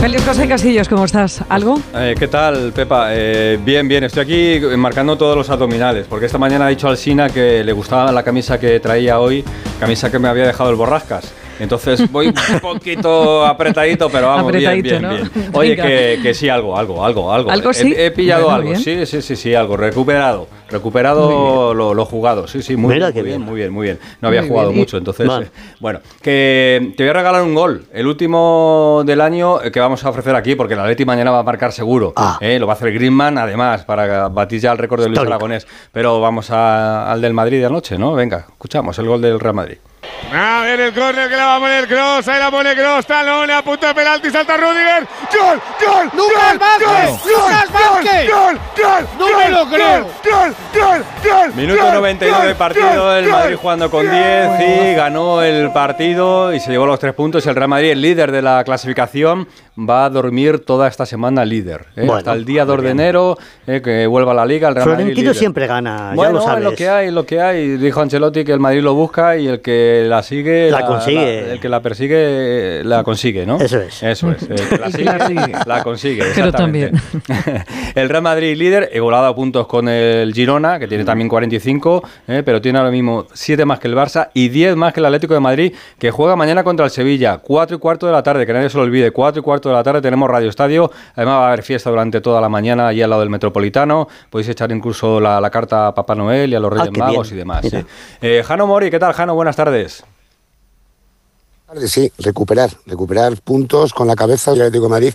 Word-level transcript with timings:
Feliz 0.00 0.24
José 0.24 0.46
Casillos, 0.46 0.88
¿cómo 0.88 1.04
estás? 1.04 1.42
¿Algo? 1.48 1.80
Eh, 1.92 2.14
¿Qué 2.16 2.28
tal, 2.28 2.72
Pepa? 2.72 3.08
Eh, 3.10 3.58
bien, 3.64 3.88
bien. 3.88 4.04
Estoy 4.04 4.22
aquí 4.22 4.76
marcando 4.76 5.18
todos 5.18 5.36
los 5.36 5.50
abdominales, 5.50 6.06
porque 6.08 6.26
esta 6.26 6.38
mañana 6.38 6.66
ha 6.66 6.68
dicho 6.68 6.88
al 6.88 6.96
Sina 6.96 7.28
que 7.28 7.64
le 7.64 7.72
gustaba 7.72 8.12
la 8.12 8.22
camisa 8.22 8.60
que 8.60 8.78
traía 8.78 9.18
hoy, 9.18 9.44
camisa 9.80 10.08
que 10.10 10.20
me 10.20 10.28
había 10.28 10.46
dejado 10.46 10.70
el 10.70 10.76
Borrascas. 10.76 11.32
Entonces 11.58 12.10
voy 12.10 12.28
un 12.28 12.60
poquito 12.60 13.44
apretadito, 13.44 14.08
pero 14.08 14.28
vamos, 14.28 14.52
bien, 14.52 14.82
bien, 14.82 15.08
bien. 15.08 15.30
Oye, 15.52 15.76
que, 15.76 16.20
que, 16.22 16.34
sí, 16.34 16.48
algo, 16.48 16.76
algo, 16.76 17.04
algo, 17.04 17.32
algo. 17.32 17.50
¿Algo 17.50 17.72
sí? 17.72 17.94
He, 17.96 18.10
pillado 18.10 18.50
algo, 18.50 18.74
sí, 18.76 19.06
sí, 19.06 19.22
sí, 19.22 19.36
sí, 19.36 19.54
algo, 19.54 19.76
recuperado. 19.76 20.46
Recuperado 20.70 21.74
lo, 21.74 22.04
jugado, 22.04 22.46
sí, 22.46 22.62
sí, 22.62 22.76
muy, 22.76 22.94
bien, 22.96 23.42
muy 23.42 23.56
bien, 23.56 23.72
muy 23.72 23.86
bien. 23.86 23.98
No 24.20 24.28
había 24.28 24.42
jugado 24.42 24.72
mucho, 24.72 24.98
entonces, 24.98 25.28
eh, 25.28 25.50
bueno, 25.80 26.00
que 26.22 26.92
te 26.96 27.02
voy 27.02 27.10
a 27.10 27.14
regalar 27.14 27.42
un 27.42 27.54
gol, 27.54 27.86
el 27.92 28.06
último 28.06 29.02
del 29.06 29.20
año 29.20 29.62
eh, 29.62 29.72
que 29.72 29.80
vamos 29.80 30.04
a 30.04 30.10
ofrecer 30.10 30.34
aquí, 30.34 30.54
porque 30.54 30.74
el 30.74 30.80
Atleti 30.80 31.04
mañana 31.04 31.30
va 31.30 31.40
a 31.40 31.42
marcar 31.42 31.72
seguro. 31.72 32.12
Ah. 32.16 32.38
Eh, 32.40 32.58
lo 32.58 32.66
va 32.66 32.74
a 32.74 32.76
hacer 32.76 32.92
Griezmann, 32.92 33.38
además, 33.38 33.84
para 33.84 34.28
batir 34.28 34.60
ya 34.60 34.72
el 34.72 34.78
récord 34.78 35.02
de 35.02 35.08
Luis 35.08 35.20
Aragonés. 35.20 35.66
Pero 35.92 36.20
vamos 36.20 36.50
al 36.50 37.20
del 37.20 37.32
Madrid 37.32 37.58
de 37.58 37.66
anoche, 37.66 37.98
¿no? 37.98 38.14
Venga, 38.14 38.46
escuchamos 38.48 38.98
el 38.98 39.06
gol 39.06 39.20
del 39.22 39.40
Real 39.40 39.54
Madrid. 39.54 39.78
A 40.32 40.62
ver 40.62 40.80
el 40.80 40.92
córner 40.92 41.28
que 41.28 41.36
la 41.36 41.46
va 41.46 41.56
a 41.56 41.60
poner 41.60 41.88
Cross, 41.88 42.28
ahí 42.28 42.38
la 42.38 42.50
pone 42.50 42.74
Cross, 42.74 43.06
talón, 43.06 43.50
a 43.50 43.62
punto 43.62 43.86
de 43.86 43.94
penalti, 43.94 44.30
salta 44.30 44.56
Rudiger. 44.56 45.06
¡Gol! 45.32 45.60
¡Gol! 45.86 46.10
¡Lucas 46.14 46.58
Vázquez! 46.58 47.26
¡Lucas 47.26 47.72
Vázquez! 47.72 48.30
¡Gol! 48.30 48.58
¡Gol! 48.76 49.08
¡No 49.18 49.38
me 49.38 49.48
lo 49.48 49.66
creo! 49.68 50.02
¡Gol! 50.02 50.54
¡Gol! 50.74 51.04
¡Gol! 51.24 51.54
Minuto 51.54 51.92
99 51.92 52.46
de 52.48 52.54
partido, 52.54 53.16
el 53.16 53.28
Madrid 53.28 53.56
jugando 53.56 53.90
con 53.90 54.02
10 54.02 54.50
y 54.60 54.94
ganó 54.94 55.42
el 55.42 55.72
partido 55.72 56.52
y 56.52 56.60
se 56.60 56.70
llevó 56.70 56.86
los 56.86 56.98
tres 56.98 57.14
puntos. 57.14 57.46
El 57.46 57.54
Real 57.54 57.68
Madrid, 57.68 57.90
el 57.92 58.02
líder 58.02 58.30
de 58.30 58.42
la 58.42 58.62
clasificación, 58.64 59.48
va 59.78 60.04
a 60.04 60.10
dormir 60.10 60.58
toda 60.60 60.88
esta 60.88 61.06
semana 61.06 61.44
líder. 61.44 61.86
¿eh? 61.96 62.06
Hasta 62.12 62.32
el 62.32 62.44
día 62.44 62.64
2 62.64 62.82
de 62.82 62.90
enero, 62.90 63.38
eh, 63.66 63.80
que 63.82 64.06
vuelva 64.06 64.32
a 64.32 64.34
la 64.34 64.46
Liga. 64.46 64.68
El 64.68 64.74
Real 64.74 64.88
Florentino 64.88 65.34
siempre 65.34 65.66
gana, 65.66 66.12
bueno, 66.14 66.34
ya 66.34 66.38
lo 66.38 66.42
sabes. 66.42 66.64
lo 66.64 66.74
que 66.74 66.88
hay, 66.88 67.10
lo 67.10 67.24
que 67.24 67.40
hay. 67.40 67.76
Dijo 67.76 68.00
Ancelotti 68.00 68.44
que 68.44 68.52
el 68.52 68.60
Madrid 68.60 68.82
lo 68.82 68.94
busca 68.94 69.36
y 69.36 69.46
el 69.46 69.60
que 69.60 70.04
la 70.08 70.22
sigue... 70.22 70.70
La, 70.70 70.86
consigue. 70.86 71.52
el 71.52 71.60
que 71.60 71.68
la 71.68 71.80
persigue, 71.80 72.82
la 72.84 73.02
consigue, 73.04 73.46
¿no? 73.46 73.60
Eso 73.60 73.80
es. 73.80 74.02
Eso 74.02 74.30
es. 74.30 74.42
El 74.42 74.68
que 74.68 74.78
la 74.78 74.90
sigue, 75.26 75.52
la 75.66 75.82
consigue. 75.82 76.24
Pero 76.34 76.52
también. 76.52 76.92
el 77.94 78.08
Real 78.08 78.22
Madrid 78.22 78.56
líder, 78.56 78.90
igualado 78.94 79.26
a 79.26 79.34
puntos 79.34 79.66
con 79.66 79.88
el 79.88 80.32
Girona, 80.32 80.78
que 80.78 80.88
tiene 80.88 81.04
también 81.04 81.28
45, 81.28 82.02
eh, 82.28 82.42
pero 82.44 82.60
tiene 82.60 82.78
ahora 82.78 82.90
mismo 82.90 83.26
7 83.32 83.64
más 83.64 83.78
que 83.78 83.88
el 83.88 83.94
Barça 83.94 84.30
y 84.34 84.48
10 84.48 84.76
más 84.76 84.92
que 84.92 85.00
el 85.00 85.06
Atlético 85.06 85.34
de 85.34 85.40
Madrid, 85.40 85.74
que 85.98 86.10
juega 86.10 86.36
mañana 86.36 86.64
contra 86.64 86.84
el 86.84 86.90
Sevilla, 86.90 87.38
4 87.38 87.76
y 87.76 87.78
cuarto 87.78 88.06
de 88.06 88.12
la 88.12 88.22
tarde, 88.22 88.46
que 88.46 88.52
nadie 88.52 88.70
se 88.70 88.76
lo 88.76 88.84
olvide, 88.84 89.10
4 89.10 89.40
y 89.40 89.42
cuarto 89.42 89.68
de 89.68 89.74
la 89.74 89.82
tarde 89.82 90.00
tenemos 90.00 90.28
Radio 90.28 90.48
Estadio. 90.48 90.90
Además 91.14 91.36
va 91.36 91.44
a 91.44 91.48
haber 91.48 91.62
fiesta 91.62 91.90
durante 91.90 92.20
toda 92.20 92.40
la 92.40 92.48
mañana 92.48 92.88
allí 92.88 93.02
al 93.02 93.10
lado 93.10 93.20
del 93.20 93.30
Metropolitano. 93.30 94.08
Podéis 94.30 94.48
echar 94.48 94.70
incluso 94.72 95.20
la, 95.20 95.48
carta 95.50 95.88
a 95.88 95.94
Papá 95.94 96.14
Noel 96.14 96.52
y 96.52 96.54
a 96.54 96.60
los 96.60 96.72
Reyes 96.72 96.90
ah, 96.94 96.98
Magos 96.98 97.32
y 97.32 97.34
demás. 97.34 97.66
Eh, 98.20 98.42
Jano 98.44 98.66
Mori, 98.66 98.90
¿qué 98.90 98.98
tal, 98.98 99.12
Jano? 99.12 99.34
Buenas 99.34 99.56
tardes. 99.56 99.97
Sí, 101.86 102.10
recuperar, 102.18 102.70
recuperar 102.86 103.40
puntos 103.42 103.92
con 103.92 104.06
la 104.06 104.16
cabeza 104.16 104.52
del 104.52 104.62
Atlético 104.62 104.84
de 104.84 104.90
Madrid 104.90 105.14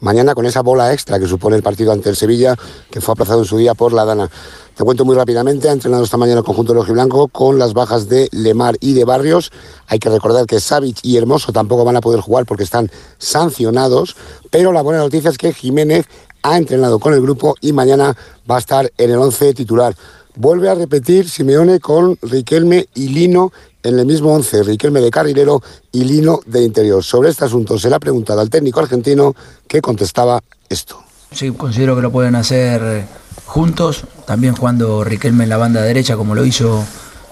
mañana 0.00 0.34
con 0.34 0.44
esa 0.44 0.60
bola 0.60 0.92
extra 0.92 1.18
que 1.18 1.26
supone 1.26 1.56
el 1.56 1.62
partido 1.62 1.90
ante 1.90 2.10
el 2.10 2.16
Sevilla, 2.16 2.56
que 2.90 3.00
fue 3.00 3.12
aplazado 3.12 3.40
en 3.40 3.46
su 3.46 3.56
día 3.56 3.72
por 3.72 3.94
la 3.94 4.04
Dana. 4.04 4.30
Te 4.76 4.84
cuento 4.84 5.06
muy 5.06 5.16
rápidamente, 5.16 5.70
ha 5.70 5.72
entrenado 5.72 6.04
esta 6.04 6.18
mañana 6.18 6.40
el 6.40 6.44
conjunto 6.44 6.74
rojiblanco 6.74 7.28
con 7.28 7.58
las 7.58 7.72
bajas 7.72 8.06
de 8.06 8.28
Lemar 8.32 8.76
y 8.80 8.92
de 8.92 9.04
Barrios. 9.04 9.50
Hay 9.86 9.98
que 9.98 10.10
recordar 10.10 10.44
que 10.44 10.60
Savic 10.60 10.98
y 11.02 11.16
Hermoso 11.16 11.52
tampoco 11.52 11.86
van 11.86 11.96
a 11.96 12.02
poder 12.02 12.20
jugar 12.20 12.44
porque 12.44 12.64
están 12.64 12.90
sancionados, 13.16 14.14
pero 14.50 14.72
la 14.72 14.82
buena 14.82 15.00
noticia 15.00 15.30
es 15.30 15.38
que 15.38 15.54
Jiménez 15.54 16.04
ha 16.42 16.58
entrenado 16.58 16.98
con 16.98 17.14
el 17.14 17.22
grupo 17.22 17.54
y 17.62 17.72
mañana 17.72 18.14
va 18.48 18.56
a 18.56 18.58
estar 18.58 18.92
en 18.98 19.10
el 19.10 19.16
11 19.16 19.54
titular. 19.54 19.96
Vuelve 20.36 20.68
a 20.68 20.74
repetir 20.74 21.30
Simeone 21.30 21.80
con 21.80 22.18
Riquelme 22.20 22.88
y 22.94 23.08
Lino 23.08 23.52
en 23.84 23.98
el 23.98 24.06
mismo 24.06 24.32
11, 24.32 24.64
Riquelme 24.64 25.00
de 25.00 25.10
carrilero 25.10 25.62
y 25.92 26.04
Lino 26.04 26.40
de 26.46 26.62
interior. 26.62 27.04
Sobre 27.04 27.28
este 27.28 27.44
asunto 27.44 27.78
se 27.78 27.88
le 27.88 27.94
ha 27.94 28.00
preguntado 28.00 28.40
al 28.40 28.50
técnico 28.50 28.80
argentino 28.80 29.34
que 29.68 29.80
contestaba 29.80 30.42
esto. 30.68 31.04
Sí, 31.30 31.52
considero 31.52 31.94
que 31.94 32.02
lo 32.02 32.10
pueden 32.10 32.34
hacer 32.34 33.06
juntos, 33.44 34.04
también 34.26 34.56
jugando 34.56 35.04
Riquelme 35.04 35.44
en 35.44 35.50
la 35.50 35.58
banda 35.58 35.82
derecha 35.82 36.16
como 36.16 36.34
lo 36.34 36.44
hizo 36.44 36.84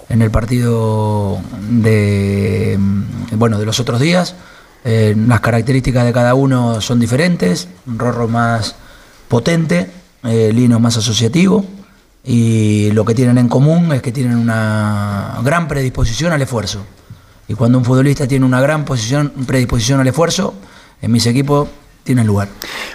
en 0.09 0.21
el 0.21 0.31
partido 0.31 1.41
de, 1.71 2.79
bueno, 3.33 3.59
de 3.59 3.65
los 3.65 3.81
otros 3.81 3.99
días. 3.99 4.35
Eh, 4.85 5.15
las 5.27 5.41
características 5.41 6.05
de 6.05 6.13
cada 6.13 6.35
uno 6.35 6.81
son 6.81 7.01
diferentes, 7.01 7.69
Rorro 7.87 8.29
más 8.29 8.75
potente, 9.29 9.91
eh, 10.25 10.51
Lino 10.53 10.81
más 10.81 10.99
asociativo 10.99 11.65
y 12.25 12.91
lo 12.93 13.05
que 13.05 13.15
tienen 13.15 13.39
en 13.39 13.49
común 13.49 13.93
es 13.93 14.03
que 14.03 14.13
tienen 14.13 14.37
una 14.37 15.39
gran 15.43 15.67
predisposición 15.67 16.33
al 16.33 16.43
esfuerzo. 16.43 16.85
Y 17.49 17.55
cuando 17.55 17.79
un 17.79 17.85
futbolista 17.85 18.27
tiene 18.27 18.47
una 18.47 18.61
gran 18.61 18.85
predisposición 18.85 20.01
al 20.01 20.07
esfuerzo, 20.07 20.55
en 21.01 21.11
mis 21.11 21.27
equipos 21.27 21.69
tiene 22.05 22.25
lugar. 22.25 22.49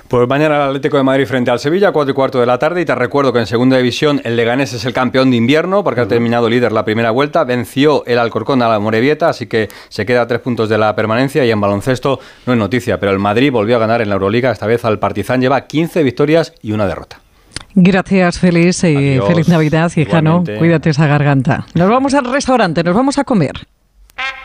Pues 0.07 0.27
mañana 0.27 0.55
el 0.55 0.61
Atlético 0.63 0.97
de 0.97 1.03
Madrid 1.03 1.25
frente 1.25 1.51
al 1.51 1.59
Sevilla, 1.59 1.91
4 1.91 2.11
y 2.11 2.13
cuarto 2.13 2.39
de 2.39 2.45
la 2.45 2.57
tarde. 2.57 2.81
Y 2.81 2.85
te 2.85 2.95
recuerdo 2.95 3.33
que 3.33 3.39
en 3.39 3.47
segunda 3.47 3.77
división 3.77 4.21
el 4.23 4.35
Leganés 4.35 4.73
es 4.73 4.85
el 4.85 4.93
campeón 4.93 5.31
de 5.31 5.37
invierno 5.37 5.83
porque 5.83 6.01
ha 6.01 6.07
terminado 6.07 6.49
líder 6.49 6.71
la 6.71 6.85
primera 6.85 7.11
vuelta. 7.11 7.43
Venció 7.43 8.05
el 8.05 8.19
Alcorcón 8.19 8.61
a 8.61 8.69
la 8.69 8.79
Morevieta, 8.79 9.29
así 9.29 9.47
que 9.47 9.69
se 9.89 10.05
queda 10.05 10.21
a 10.21 10.27
tres 10.27 10.41
puntos 10.41 10.69
de 10.69 10.77
la 10.77 10.95
permanencia. 10.95 11.45
Y 11.45 11.51
en 11.51 11.59
baloncesto 11.59 12.19
no 12.45 12.53
es 12.53 12.59
noticia, 12.59 12.99
pero 12.99 13.11
el 13.11 13.19
Madrid 13.19 13.51
volvió 13.51 13.75
a 13.75 13.79
ganar 13.79 14.01
en 14.01 14.09
la 14.09 14.15
Euroliga. 14.15 14.51
Esta 14.51 14.67
vez 14.67 14.83
al 14.85 14.99
Partizan 14.99 15.41
lleva 15.41 15.67
15 15.67 16.03
victorias 16.03 16.53
y 16.61 16.71
una 16.71 16.87
derrota. 16.87 17.19
Gracias, 17.79 18.39
feliz 18.39 18.83
y 18.83 19.19
feliz 19.19 19.47
Navidad, 19.47 19.91
hijano. 19.95 20.43
Cuídate 20.57 20.89
esa 20.89 21.05
garganta. 21.05 21.67
Nos 21.75 21.87
vamos 21.87 22.15
al 22.15 22.25
restaurante, 22.25 22.83
nos 22.83 22.95
vamos 22.95 23.19
a 23.19 23.23
comer. 23.23 23.67